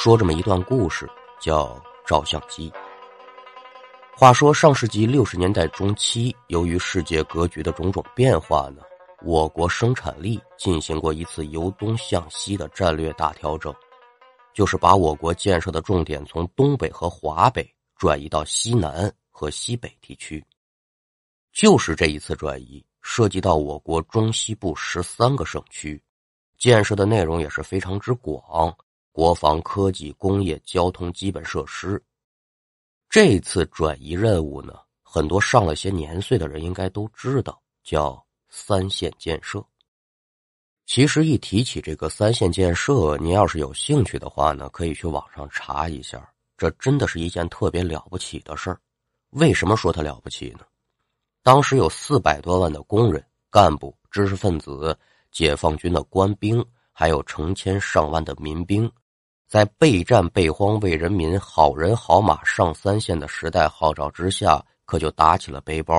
[0.00, 1.10] 说这么一段故事，
[1.40, 1.76] 叫
[2.06, 2.72] 照相机。
[4.16, 8.82] 话说上世纪六十年代中期，由于世界格局的种种变化呢，
[9.24, 13.74] 我国生产力进行过一次由东向西的战略大调整，
[14.54, 20.42] 就是把我国建设的重点从东北和华北转移到西南和西北地区。
[21.52, 26.00] 就是这一次转移，涉及到我国中西部十三个省区，
[26.56, 28.72] 建设的内容也是非常之广。
[29.18, 32.00] 国防、科技、工业、交通基本设施，
[33.10, 39.60] 这次转移任务呢，很多上了些年岁的人应该都知道，叫三线建设。
[40.86, 48.78] 其实一提起这个三线建设，您要是有兴趣的话呢，可以去网上查一下，这真的是一件特别了不起的事儿。
[49.30, 50.60] 为什么说它了不起呢？
[51.42, 54.96] 当时有四百多万的工人、干部、知识分子、
[55.32, 58.88] 解放军的官兵，还有成千上万的民兵。
[59.48, 65.94] 在备战备荒为人民好人好马上三线的时代号召之下，可就打起了背包，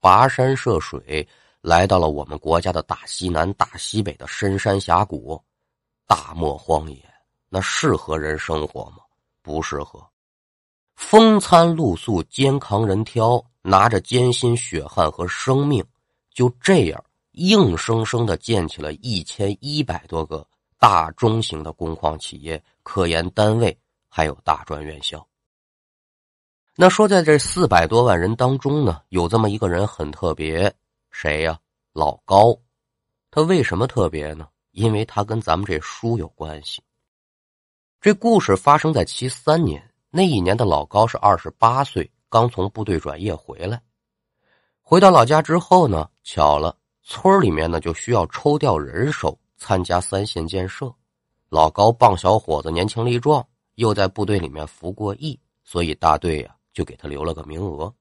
[0.00, 1.26] 跋山涉水，
[1.60, 5.42] 来到了我们国家的大西南、大西北的深山峡谷、
[6.06, 7.02] 大漠荒野。
[7.48, 8.98] 那适合人生活吗？
[9.42, 10.00] 不适合。
[10.94, 15.84] 风餐露宿，肩扛人挑，拿着艰辛血汗和生命，
[16.32, 20.46] 就这样硬生生的建起了一千一百多个。
[20.82, 25.24] 大中型的工矿企业、科研单位，还有大专院校。
[26.74, 30.74] 那说，在这四百多万人当中呢，有这么一个人很特别，
[31.12, 31.56] 谁呀？
[31.92, 32.58] 老高。
[33.30, 34.48] 他为什么特别呢？
[34.72, 36.82] 因为他跟咱们这书有关系。
[38.00, 43.80] 这故事发生在七三年，那一年的老高是二十八岁，刚从部队转业回来。
[44.80, 49.38] 回到老家之后呢，巧了，村里面呢就需要抽调人手。
[49.62, 50.92] 参加三线建设，
[51.48, 53.46] 老高棒小伙子年轻力壮，
[53.76, 57.94] 又在部队里面服过役，所以大队呀就给他留了个名额。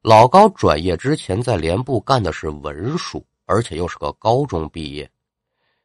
[0.00, 5.08] 老高转业之前在连部干的是文书，而且又是个高中毕业，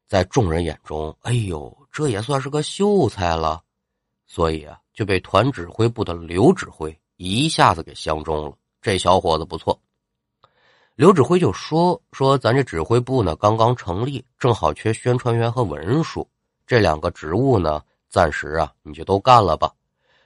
[0.08, 3.62] 在众人眼中，哎呦，这也算是个秀才了，
[4.26, 8.58] 所以啊就被团指挥部的刘指挥一下子给相中了。
[8.82, 9.78] 这小伙子不错。
[10.98, 16.28] 刘指挥就说：“说咱这指挥部呢刚刚成立，正好缺宣传员和文书
[16.66, 19.72] 这两个职务呢，暂时啊你就都干了吧。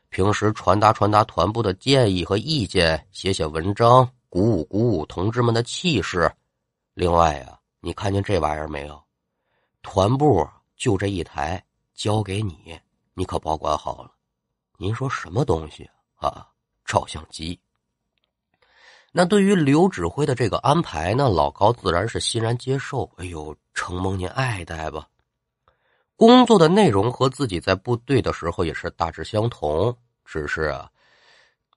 [0.08, 6.32] 平时传达传达团部的建议和意见，写写文章，鼓舞鼓舞同志们的气势。
[6.94, 8.98] 另外呀，你看见这玩意儿没有？
[9.82, 11.62] 团部就这一台，
[11.94, 12.80] 交给你，
[13.14, 14.12] 你可保管好了。
[14.78, 16.48] 您说什么东西啊？
[16.86, 17.60] 照相机。”
[19.14, 23.12] 那对于刘指挥的这个安排呢，老高自然是欣然接受。
[23.18, 25.06] 哎呦，承蒙您爱戴吧。
[26.16, 30.90] 工作的内容和自己在部队的时候也是大致相同，只是啊，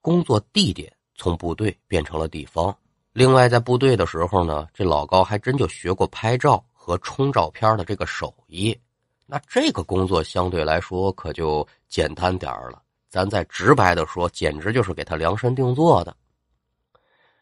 [0.01, 2.73] 工作地点从部队变成了地方。
[3.11, 8.77] 另外，在部队的时候呢，这老高还真就学过拍照和冲照片的这个手艺。
[9.25, 12.81] 那这个工作相对来说可就简单点了。
[13.09, 16.15] 咱再直白的说，简直就是给他量身定做的。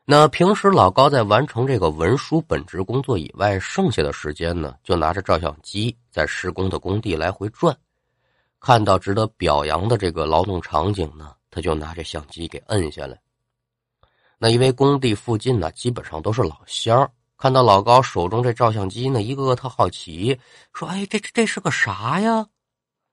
[0.05, 7.73] 那平时老高在完成这个文书本职工作以外，剩下的时间呢，就拿着照相机在施工的工地来回转，
[8.59, 13.17] 看到值得表扬的这个劳动场景呢，他就拿着相机给摁下来。
[14.37, 20.37] 那因为工地附近呢，基本上都是老乡看到老高手中这照相机呢，一个个特好奇，
[20.73, 22.45] 说：“哎，这这这是个啥呀？”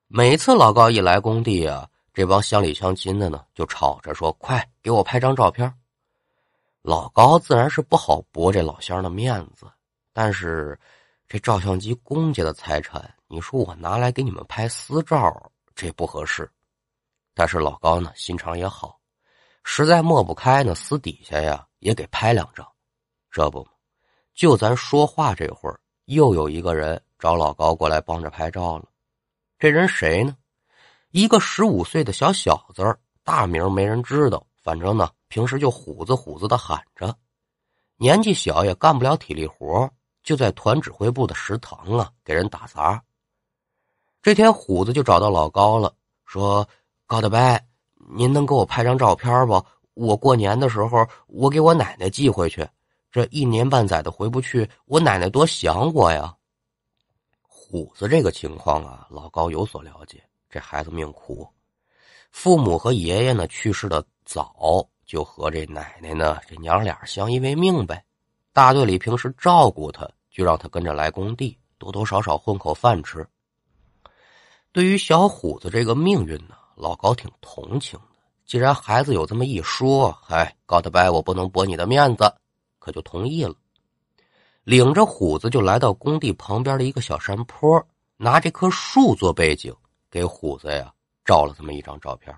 [0.09, 5.73] 每次老高一来工地啊，这帮乡里乡亲的呢，就吵着说：“快给我拍张照片。”
[6.83, 9.71] 老高自然是不好驳这老乡的面子，
[10.15, 10.79] 但是
[11.29, 16.51] 这照相机公家的财产，你说我拿来给你们拍私照，这不合适。
[17.35, 18.99] 但是老高呢，心肠也好，
[19.63, 22.67] 实在抹不开呢，私底下呀也给拍两张。
[23.31, 23.67] 这不，
[24.35, 28.87] 就咱说话这会儿，又有一个人找老高过来帮着拍照了。
[29.59, 30.35] 这人谁呢？
[31.11, 35.11] 一个十五岁的小小子，大名没人知道，反正呢。
[35.27, 37.17] 平时就虎子虎子的喊着，
[37.97, 39.91] 年纪小也干不了体力活，
[40.23, 43.03] 就在团指挥部的食堂啊给人打杂。
[44.23, 45.93] 这天虎子就找到老高了，
[46.25, 46.69] 说
[47.07, 47.61] ：“高大伯，
[48.17, 49.65] 您能给我拍张照片不？
[49.95, 52.69] 我过年的时候我给我奶奶寄回去，
[53.11, 56.33] 这一年半载的回不去，我奶奶多想我呀。”
[57.43, 60.23] 虎子这个情况啊，老高有所了解。
[60.49, 61.49] 这孩子命苦，
[62.33, 64.89] 父母和爷爷呢去世的早。
[65.05, 68.05] 就和这奶奶呢，这娘俩相依为命呗。
[68.53, 73.27] 大队里平时照顾他，就让他跟着来工地，多多少少混口饭吃。
[74.71, 78.23] 对于小虎子这个命运呢，老高挺同情的。
[78.47, 82.33] 既然孩子有这么一说，哎，高大白，我不能驳你的面子，
[82.79, 83.57] 可就同意了。
[84.63, 87.85] 领着虎子就来到工地旁边的一个小山坡，
[88.17, 89.75] 拿这棵树做背景，
[90.09, 90.95] 给虎子呀
[91.25, 92.33] 照了这么一张照片。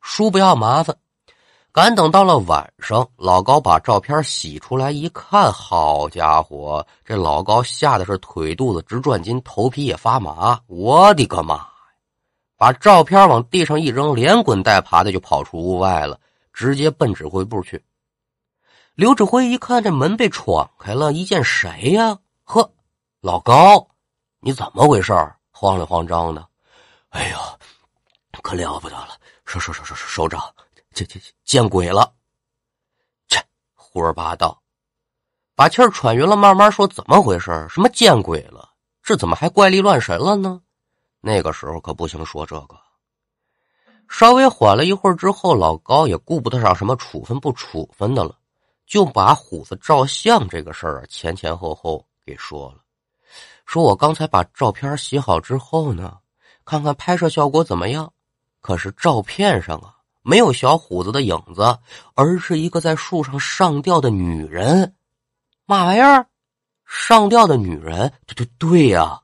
[0.00, 0.96] 叔不要麻烦。
[1.74, 10.56] 赶等到了晚上，老高把照片洗出来一看，好家伙，这老高吓得是腿肚子直转筋，头皮也发麻。
[10.68, 11.68] 我的个妈呀！
[12.56, 16.16] 把照片往地上一扔，连滚带爬的就跑出屋外了，
[16.52, 17.84] 直接奔指挥部去。
[18.94, 22.16] 刘指挥一看这门被闯开了，一见谁呀？
[22.44, 22.70] 呵，
[23.20, 23.84] 老高，
[24.38, 25.12] 你怎么回事
[25.50, 26.46] 慌里慌张的。
[27.08, 27.38] 哎呀，
[28.44, 29.08] 可了不得了！
[29.44, 30.40] 首首首首首长。
[30.94, 32.14] 这这见鬼了！
[33.28, 33.44] 切，
[33.74, 34.62] 胡说八道！
[35.56, 37.66] 把气儿喘匀了，慢慢说，怎么回事？
[37.68, 38.70] 什么见鬼了？
[39.02, 40.62] 这怎么还怪力乱神了呢？
[41.20, 42.78] 那个时候可不行说这个。
[44.08, 48.38] 稍微缓了一会儿之后，老高也顾不得上什么处分不处分的了，
[48.86, 52.84] 就把虎子照相这个事儿前前后后给说了。
[53.66, 56.18] 说我刚才把照片洗好之后呢，
[56.64, 58.12] 看看拍摄效果怎么样。
[58.60, 59.93] 可是照片上啊。
[60.26, 61.78] 没有小虎子的影子，
[62.14, 64.94] 而是一个在树上上吊的女人。
[65.66, 66.26] 嘛玩意儿？
[66.86, 68.10] 上吊的女人？
[68.26, 69.20] 对对对呀！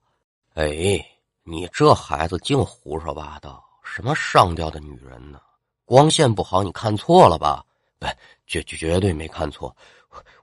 [0.55, 1.03] 哎，
[1.43, 3.65] 你这孩子净胡说八道！
[3.83, 5.41] 什么上吊的女人呢？
[5.87, 7.65] 光线不好，你看错了吧？
[7.99, 8.07] 不，
[8.47, 9.75] 绝绝绝对没看错。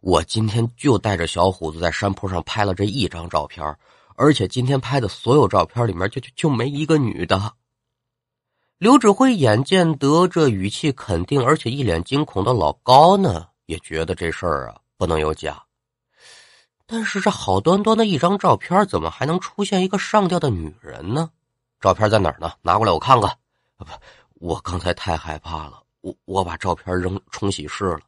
[0.02, 3.64] 我今天就带着小虎子在山坡上拍了这一张照片，
[4.16, 7.54] 而且今天拍的所有照片里面，就就就没一个女的。
[8.80, 15.64] 刘指挥眼见得这语气肯定，而且一脸惊恐的老高呢，也觉得这事儿啊不能有假。
[16.86, 21.32] 但是这好端端的一张照片，怎么还能出现一个上吊的女人呢？
[21.82, 22.52] 照片在哪儿呢？
[22.62, 23.36] 拿过来我看看。
[23.78, 23.86] 不，
[24.36, 28.02] 我刚才太害怕了，我我把照片扔冲洗室了。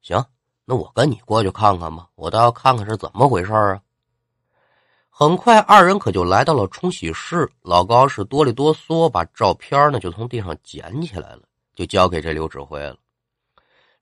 [0.00, 0.24] 行，
[0.64, 3.78] 那我跟你过去看看吧，我倒要看看是怎么回事啊。
[5.18, 7.50] 很快，二人可就来到了冲洗室。
[7.62, 11.40] 老高是哆里哆嗦，把照片呢就从地上捡起来了，
[11.74, 12.94] 就交给这刘指挥了。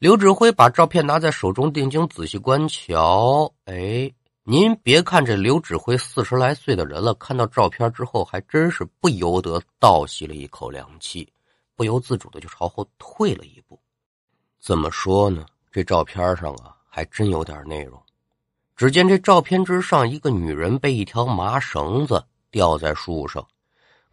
[0.00, 3.49] 刘指挥把照片拿在手中，定睛仔细观瞧。
[3.66, 4.12] 哎，
[4.43, 11.32] 您别看这刘指挥四十来岁的人了，看到照片之后，还真是不由得倒吸了一口凉气，
[11.76, 13.81] 不由自主的就朝后退了一步。
[14.58, 15.46] 怎么说呢？
[15.70, 18.02] 这照片上啊，还真有点内容。
[18.76, 23.46] 只见这照片之上，一个女人被一条麻绳子吊在树上，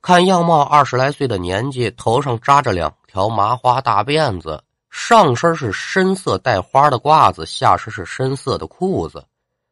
[0.01, 9.25] 看样貌二十来岁的年纪，头上扎着两条麻花大辫子，上身是深色带花的褂子，下身是深色的裤子。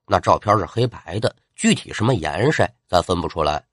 [0.07, 3.63] 那照片是黑白的，具体什么颜色咱分不出来。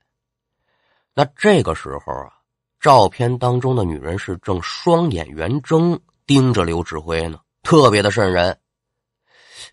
[1.14, 2.32] 那这个时候啊，
[2.78, 8.58] 照片当中的女人是正双眼圆睁，盯着刘指挥呢，特别的瘆人。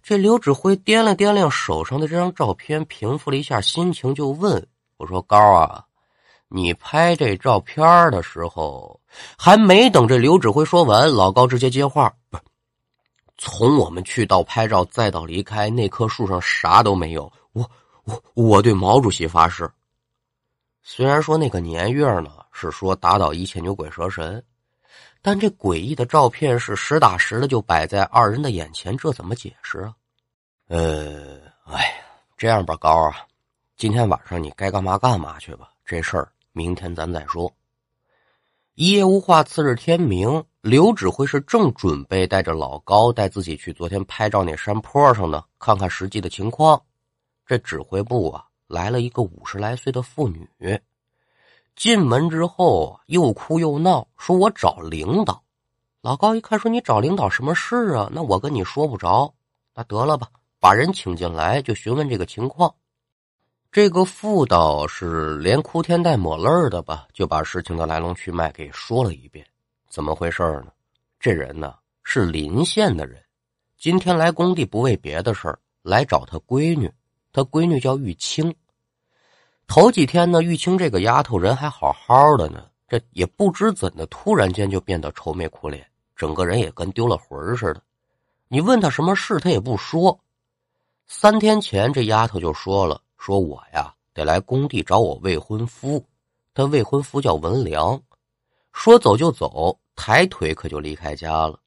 [0.02, 4.66] 这刘指挥掂量掂量手上的这张照片，平复了一下心情，就问
[4.98, 5.86] 我说：“高啊，
[6.48, 9.00] 你拍这照片的时候，
[9.38, 12.44] 还没等这刘指挥说完，老高直接接话：不是，
[13.38, 17.32] 从我们去到拍照再到离开，那棵树上啥都没有。
[17.52, 17.70] 我
[18.06, 19.70] 我我对毛主席发誓。
[20.82, 24.44] 虽然说那个年月呢是说打倒一切牛鬼蛇神。”
[25.24, 29.96] 但这诡异的照片是实打实的，就摆在二人的眼前，这怎么解释啊？
[30.68, 31.94] 呃，哎呀，
[32.38, 33.26] 这样吧，高啊，
[33.78, 37.50] 今天晚上你该干嘛干嘛去吧，这事儿明天咱再说。
[38.76, 46.84] 一夜无话，次日天明，刘指挥是正准备带着老高带自己去昨天拍照那山坡上呢，看看实际的情况。
[47.46, 50.50] 这指挥部啊，来了一个五十来岁的妇女。
[51.76, 55.44] 进门之后又哭又闹，说我找领导。
[56.02, 58.10] 老高一看，说你找领导什么事啊？
[58.14, 59.34] 那我跟你说不着。
[59.74, 60.28] 那得了吧，
[60.60, 62.74] 把人请进来，就询问这个情况。
[63.72, 69.46] 这个妇道是连哭天带抹泪的吧，就把事情的来龙去脉给说了一遍。
[69.90, 70.72] 怎么回事呢？
[71.20, 73.20] 这人呢是临县的人，
[73.80, 76.92] 今天来工地不为别的事儿，来找他闺女。
[77.32, 78.54] 他闺女叫玉清。
[79.68, 87.82] 头几天呢，玉清这个丫头人还好好的呢，这也不知怎的，突然间就变得愁眉苦脸，整个人也跟丢了魂似的。
[88.50, 90.20] 你问她什么事，她也不说。
[91.08, 96.06] 三天前，这丫头就说了：“说我呀，得来工地找我未婚夫，
[96.54, 98.00] 她未婚夫叫文良。”
[98.74, 101.60] 说走就走，抬腿可就离开家了。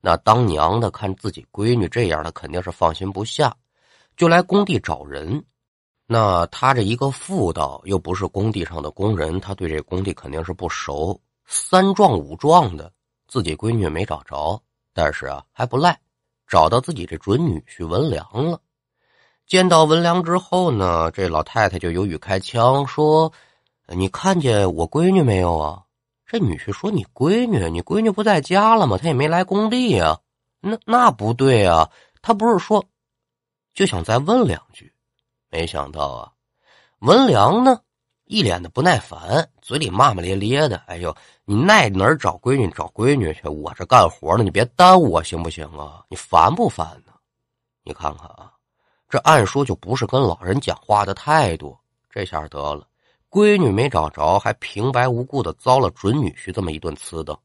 [0.00, 3.54] 那当娘的看自己闺女这样的，肯定是放心不下，
[4.16, 5.44] 就来工地找人。
[6.06, 11.20] 那他这一个妇道，又不是工地上的工人，他对这工地肯定是不熟。
[11.46, 12.92] 三壮五壮的，
[13.26, 15.98] 自己闺女没找着，但是啊还不赖，
[16.46, 18.60] 找到自己这准女婿文良了。
[19.46, 23.30] 见到文良之后呢，这老太太就有语开腔说
[23.94, 25.82] ：“你看见我闺女没有啊？”
[26.24, 28.96] 这女婿说：“你闺女，你闺女不在家了吗？
[28.96, 30.18] 她也没来工地呀。”
[30.60, 31.90] 那那不对啊，
[32.22, 32.86] 她不是说
[33.74, 34.93] 就想再问两句，
[35.54, 36.32] 没想到啊，
[36.98, 37.78] 文良呢
[38.24, 43.46] 一脸的不耐烦，嘴里骂骂咧咧的：“哎呦，你那哪儿找闺女找闺女去？
[43.46, 46.04] 我这干活呢，你别耽误我行不行啊？
[46.08, 47.12] 你烦不烦呢？
[47.84, 48.50] 你看看啊。”
[49.08, 51.78] 这按说就不是跟老人讲话的态度，
[52.10, 52.84] 这下得了，
[53.30, 57.38] 闺女没找着，还平白无故的遭了准女婿这么一顿呲的，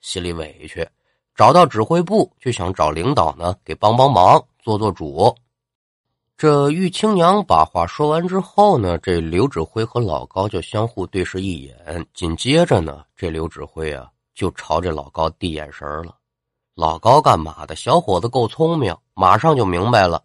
[0.00, 0.88] 心里委屈，
[1.34, 5.34] 找到指挥部就想找领导呢给帮帮忙，做做主。
[6.40, 16.16] 这玉清娘把话说完之后呢，这刘指挥和老高就相互对视一眼，紧接着呢，这刘指挥啊就朝这老高递眼神了。
[16.74, 17.76] 老高干嘛的？
[17.76, 20.24] 小伙子够聪明，马上就明白了。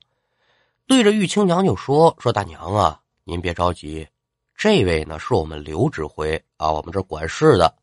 [0.88, 4.08] 对着玉清娘就说：“说大娘啊，您别着急，
[4.56, 7.76] 这位呢是我们刘指挥啊，我们这管事的。”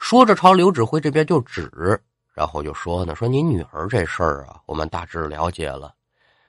[0.00, 1.70] 说着朝刘指挥这边就指，
[2.34, 5.94] 然后就说呢：“说您女儿这事儿啊，我们大致了解了，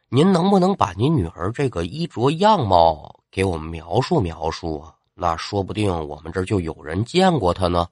[0.09, 4.93] 您能不能把您女儿这个衣着样貌给我们描述描述啊？
[5.13, 7.87] 那说不定我们这就有人见过她呢。”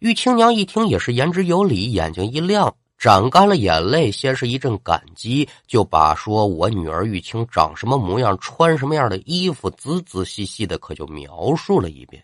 [0.00, 2.74] 玉清娘一听也是言之有理，眼睛一亮。
[2.96, 12.22] 斩干了眼泪，先是一阵感激，就把说我女儿玉清长什么模样，穿什么样的衣服，仔仔细细的可就描述了一遍。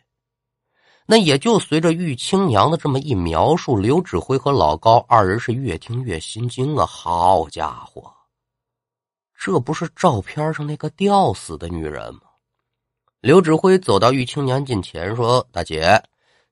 [1.05, 6.87] 那也就随着玉清娘的这么一描述，刘指挥和老高二人是越听越心惊啊！
[6.87, 8.11] 好家伙，
[9.43, 12.21] 这不是照片上那个吊死的女人吗？
[13.23, 15.99] 刘指挥走到玉清娘近前说：“大姐，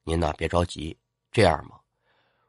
[0.04, 0.97] 您呐别着急，
[1.30, 1.78] 这样吧。”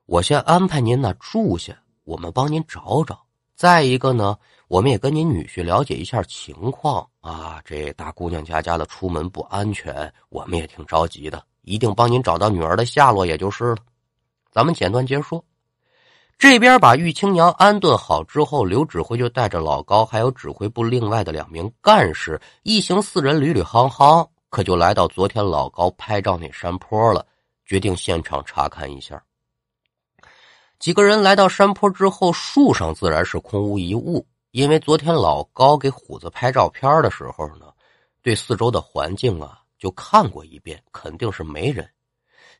[0.07, 3.21] 我先安排您呐住下，我们帮您找找。
[3.53, 4.37] 再一个呢，
[4.69, 7.61] 我们也跟您女婿了解一下情况啊。
[7.65, 13.79] 这大姑娘家家的出门不安全，我们也挺着急的，一定帮您找到女儿的下落，也就是了。
[14.49, 15.43] 咱们简短截说。
[16.39, 27.25] 这边把玉清娘安顿好之后，刘指挥就带着老高还有指挥部另外的两名干事，一行四人捋捋夯夯，可就来到昨天老高拍照那山坡了，
[27.65, 29.21] 决定现场查看一下。
[30.79, 37.65] 几个人来到山坡之后，树上自然是空无一物，因为昨天老高给虎子拍照片的时候呢，
[38.21, 41.85] 对四周的环境啊就看过一遍，肯定是没人。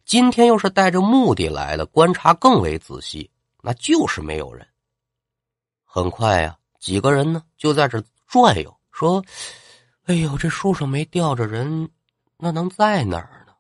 [0.04, 3.32] 今天又是带着目的来的，观察更为仔细，
[3.62, 4.66] 那就是没有人。
[5.84, 9.24] 很快呀，几个人呢就在这转悠，说
[10.06, 11.90] ：“哎呦，这树上没吊着人，
[12.38, 13.54] 那能在哪儿呢？”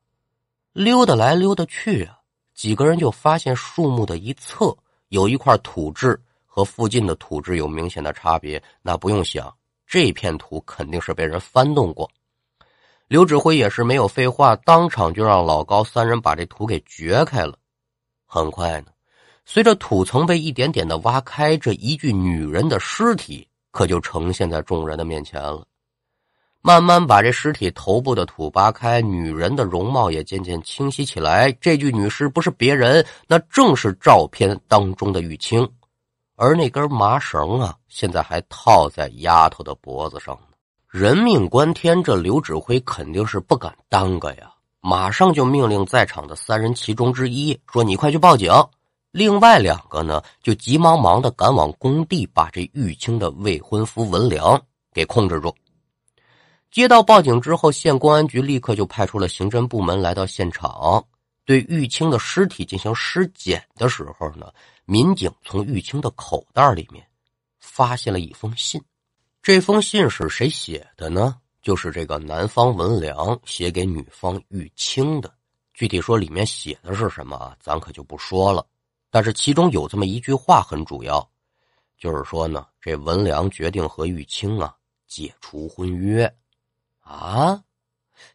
[0.74, 2.20] 溜达来溜达去啊。
[2.53, 4.77] 几个人就发现树木的一侧
[5.08, 9.56] 有一块土质和附近的土质有明显的差别，那不用想，
[9.88, 12.10] 这片土肯定是被人翻动过。
[13.08, 17.58] 刘指挥也是没有废话，当场就让老高三人把这土给掘开了。
[18.25, 18.88] 很快呢，
[19.51, 25.65] 随着土层被一点点的挖开，这一具女人的尸体可就呈现在众人的面前了。
[26.62, 31.51] 慢慢把这尸体头部的土扒开，女人的容貌也渐渐清晰起来。
[31.53, 35.68] 这具女尸不是别人，那正是照片当中的玉清，
[36.36, 40.56] 而那根麻绳啊，现在还套在丫头的脖子上呢。
[40.88, 48.53] 人命关天，这刘指挥肯定是不敢耽搁呀，马上就命令在场的三人其中之一说：“你快去报警。”
[49.11, 54.61] 另外两个呢，就急忙忙的赶往工地，把这玉清的未婚夫文良
[54.93, 55.55] 给控制住。
[56.69, 61.03] 接到报警之后，县公安局立刻就派出了刑侦部门来到现场，
[61.43, 64.51] 对玉清的尸体进行尸检的时候呢，
[64.85, 67.03] 民警从玉清的口袋里面
[67.59, 68.79] 发现了一封信。
[69.41, 71.35] 这封信是谁写的呢？
[71.63, 75.33] 就是这个男方文良写给女方玉清的。
[75.73, 78.65] 具体说里面写的是什么，咱可就不说了。
[79.09, 81.27] 但是其中有这么一句话很主要，
[81.97, 84.75] 就是说呢，这文良决定和玉清啊
[85.07, 86.31] 解除婚约。
[87.01, 87.63] 啊，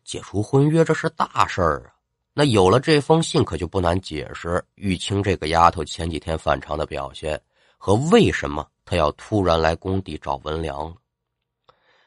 [0.05, 1.95] 解除婚约这是大事儿啊！
[2.33, 7.41] 那有了这封信，可就不难解释玉清这个丫头前几天反常的表现
[7.79, 10.93] 和为什么她要突然来工地找文良。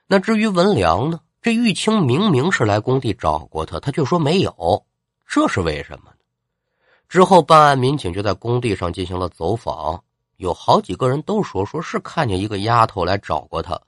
[0.08, 1.22] 那至于文良呢？
[1.40, 4.86] 这玉清明明是来工地找过他，他却说没有，
[5.26, 6.12] 这是为什么？
[7.10, 10.04] 之后办案民警就在工地上进行了走访，
[10.36, 13.80] 有好几个人都说说是看见一个丫头来找过他。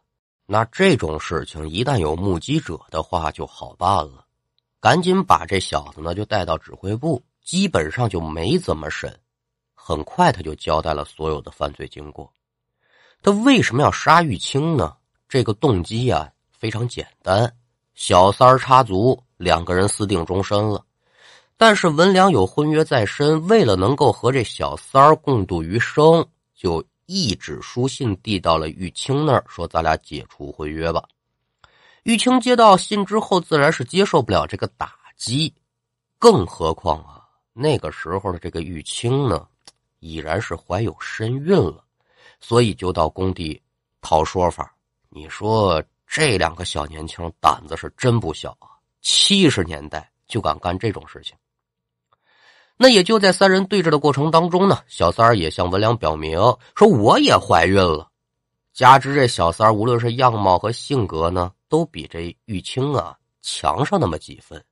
[0.46, 4.26] 那这种事情一旦有目击者的话就好办了，
[4.80, 9.16] 赶紧把这小子呢就带到指挥部，基本上就没怎么审。
[9.76, 12.32] 很快他就交代了所有的犯罪经过。
[13.22, 14.96] 他为什么要杀玉清呢？
[15.28, 17.54] 这个动机啊非常简单，
[17.94, 20.84] 小三插足，两个人私定终身了。
[21.62, 26.25] 但是文良有婚约在身，为了能够和这小三儿共度余生，
[26.56, 31.04] 就一纸书信递到了玉清那儿，说：“咱俩解除婚约吧。”
[32.04, 35.54] 玉清接到信之后，自然是接受不了这个打击，
[36.18, 39.46] 更何况啊，那个时候的这个玉清呢，
[40.00, 41.84] 已然是怀有身孕了，
[42.39, 43.62] 所以就到工地
[44.00, 44.74] 讨说法。
[45.10, 48.80] 你说这两个小年轻胆子是真不小啊！
[49.01, 51.36] 七十年代就敢干这种事情。
[52.81, 56.39] 那也就在三人对峙的过程当中呢，小三儿也向文良表明
[56.75, 58.07] 说：“我也怀孕了。”
[58.74, 64.63] 加之这小三儿无论是样貌和性格呢，都比这玉清啊强上那么几分。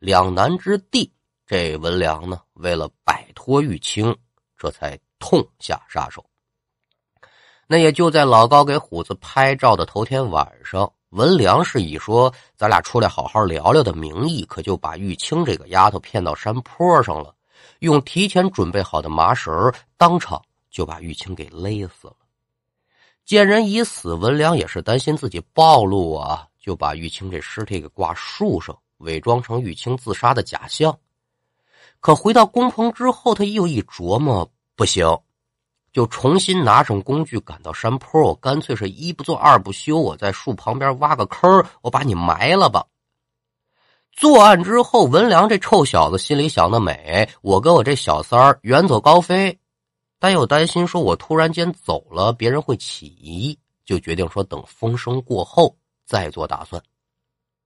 [0.00, 1.08] 两难之地，
[1.46, 4.12] 这文良呢，为了摆脱玉清，
[4.58, 6.24] 这才痛下杀手。
[7.68, 17.32] 那也就在老高给虎子拍照的头天晚上，文良是以说咱俩出来好好聊聊的名义，可就把玉清这个丫头骗到山坡上了。
[17.80, 20.40] 用提前准备好的麻绳，当场
[20.70, 22.16] 就把玉清给勒死了。
[23.24, 30.98] 见人已死，文良也是担心自己暴露啊，就把玉清这尸体给挂树上，伪装成玉清自杀的假象。
[32.00, 35.06] 可回到工棚之后，他又一琢磨，不行，
[35.90, 42.84] 就重新拿上工具赶到山坡，我干脆是一不做二不休，我在树旁边挖个坑，我把你埋了吧。
[44.16, 49.58] 作案之后，文良这臭小子心里想的美，我跟我这小三儿远走高飞，
[50.20, 56.80] 但又担心说我突然间走了，别人会起疑，就决定说等风声过后再做打算。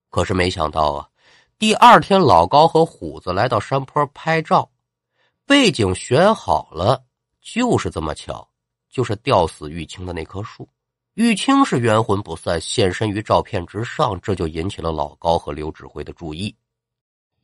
[0.09, 1.09] 可是没想到啊，
[1.59, 4.71] 第二天老高和虎子来到山坡拍照，
[5.47, 7.05] 背景选好了，
[7.43, 8.49] 就是这么巧，
[8.91, 10.67] 就是吊死玉清的那棵树。
[11.19, 16.55] 玉清是冤魂不散，现身于照片之上，这就引起了老高和刘指挥的注意。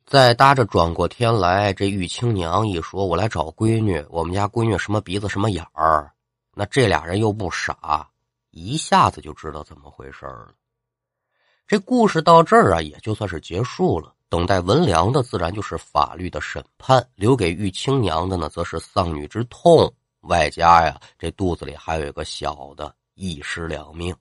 [0.07, 6.09] 再搭着转过天来，这玉清娘一说：“我来找闺女，我们家闺女什么鼻子什么眼儿。”
[6.55, 8.09] 那这俩人又不傻，
[8.53, 10.55] 一下子就知道怎么回事了。
[11.67, 14.15] 这故事到这儿啊，也就算是结束了。
[14.29, 22.95] 等待文良的自然就是法律的审判，留给玉清娘的呢，则是丧女之痛，外加呀，这肚子里还有一个小的。
[23.15, 24.15] 一尸两命，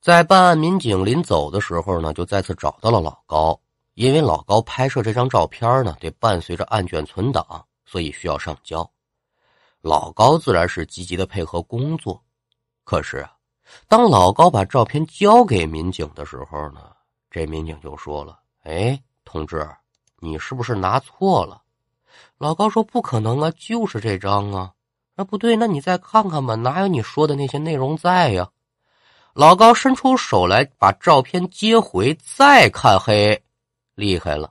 [0.00, 3.60] 在办案民警临走的时候呢，就再次找到了老高。
[3.94, 8.88] 因为老高拍摄这张照片呢，得伴随着案卷存档，所以需要上交。
[9.80, 12.20] 老高自然是积极的配合工作。
[12.82, 13.24] 可是，
[13.86, 16.90] 当老高把照片交给民警的时候呢，
[17.30, 19.68] 这民警就说了：“哎，同志，
[20.18, 21.62] 你是不是拿错了？”
[22.38, 24.72] 老高说：“不可能啊，就是这张啊。”
[25.16, 28.48] 啊，不对，那你再看看吧，哪有你说的那些内容在呀？
[29.32, 33.42] 老高伸出手来，把照片接回，再看，嘿，
[33.94, 34.50] 厉害了！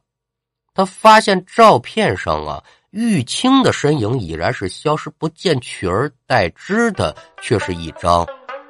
[0.74, 8.26] 他发现照片上啊，玉清的身影已然是消失不见，取而代之的却是一张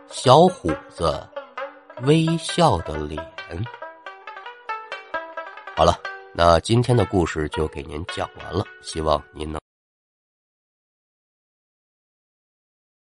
[0.07, 1.25] 小虎子
[2.01, 3.23] 微笑的脸。
[5.75, 5.97] 好了，
[6.33, 9.62] 那今天的故事就给您讲完了，希望您能。